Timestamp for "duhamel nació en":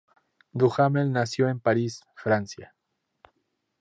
0.51-1.59